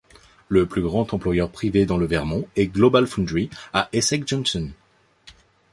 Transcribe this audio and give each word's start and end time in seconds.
Le 0.49 0.65
plus 0.65 0.81
grand 0.81 1.13
employeur 1.13 1.51
privé 1.51 1.85
dans 1.85 1.97
le 1.97 2.07
Vermont 2.07 2.47
est 2.55 2.65
GlobalFoundries 2.65 3.51
à 3.71 3.87
Essex 3.93 4.25
Junction. 4.25 4.71